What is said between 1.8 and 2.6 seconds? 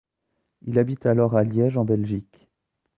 Belgique.